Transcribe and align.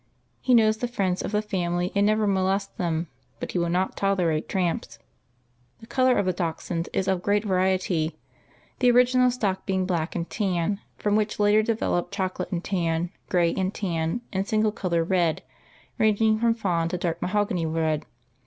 He 0.41 0.55
knows 0.55 0.77
the 0.77 0.87
friends 0.87 1.21
of 1.21 1.31
the 1.31 1.43
family 1.43 1.91
and 1.93 2.07
never 2.07 2.25
molests 2.25 2.73
them, 2.75 3.05
but 3.39 3.51
he 3.51 3.59
will 3.59 3.69
not 3.69 3.95
tolerate 3.95 4.49
tramps. 4.49 4.97
The 5.79 5.85
color 5.85 6.17
of 6.17 6.25
the 6.25 6.33
Dachshund 6.33 6.89
is 6.91 7.07
of 7.07 7.21
great 7.21 7.45
variety, 7.45 8.17
the 8.79 8.89
original 8.89 9.29
stock 9.29 9.63
being 9.67 9.85
black 9.85 10.15
and 10.15 10.27
tan, 10.27 10.79
from 10.97 11.15
which 11.15 11.39
later 11.39 11.61
developed 11.61 12.11
chocolate 12.11 12.51
and 12.51 12.63
tan, 12.63 13.11
gray 13.29 13.53
and 13.53 13.71
tan 13.71 14.21
and 14.33 14.47
single 14.47 14.71
color 14.71 15.03
red, 15.03 15.43
ranging 15.99 16.39
from 16.39 16.55
fawn 16.55 16.89
to 16.89 16.97
dark 16.97 17.21
mahogany 17.21 17.67
red. 17.67 18.03